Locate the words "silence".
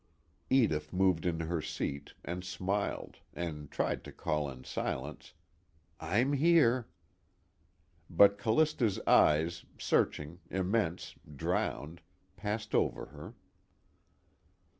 4.63-5.35